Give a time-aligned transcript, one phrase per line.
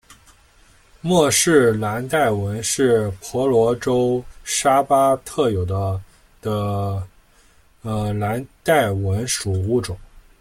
[0.99, 6.01] 莫氏蓝带蚊是婆罗洲沙巴特有的
[6.41, 7.07] 的
[8.11, 9.95] 蓝带蚊属物种。